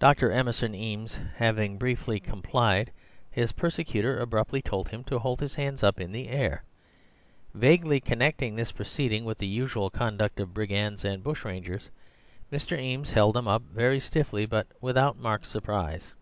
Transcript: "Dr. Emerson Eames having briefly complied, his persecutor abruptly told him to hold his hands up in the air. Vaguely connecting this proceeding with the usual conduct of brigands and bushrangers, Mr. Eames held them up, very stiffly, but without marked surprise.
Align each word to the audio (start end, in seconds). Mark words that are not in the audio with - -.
"Dr. 0.00 0.32
Emerson 0.32 0.74
Eames 0.74 1.20
having 1.36 1.78
briefly 1.78 2.18
complied, 2.18 2.90
his 3.30 3.52
persecutor 3.52 4.18
abruptly 4.18 4.60
told 4.60 4.88
him 4.88 5.04
to 5.04 5.20
hold 5.20 5.38
his 5.38 5.54
hands 5.54 5.84
up 5.84 6.00
in 6.00 6.10
the 6.10 6.26
air. 6.28 6.64
Vaguely 7.54 8.00
connecting 8.00 8.56
this 8.56 8.72
proceeding 8.72 9.24
with 9.24 9.38
the 9.38 9.46
usual 9.46 9.90
conduct 9.90 10.40
of 10.40 10.52
brigands 10.54 11.04
and 11.04 11.22
bushrangers, 11.22 11.88
Mr. 12.50 12.76
Eames 12.76 13.12
held 13.12 13.36
them 13.36 13.46
up, 13.46 13.62
very 13.62 14.00
stiffly, 14.00 14.44
but 14.44 14.66
without 14.80 15.16
marked 15.16 15.46
surprise. 15.46 16.14